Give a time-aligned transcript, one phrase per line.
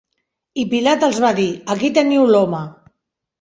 [0.61, 1.45] I Pilat els va dir:
[1.75, 2.65] "Aquí teniu l'home!".